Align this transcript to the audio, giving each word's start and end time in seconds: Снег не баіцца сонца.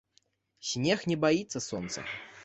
Снег 0.69 1.03
не 1.11 1.17
баіцца 1.25 1.61
сонца. 1.69 1.99